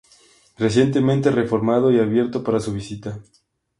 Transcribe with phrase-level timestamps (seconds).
[0.57, 3.19] Recientemente reformado y abierto para su visita.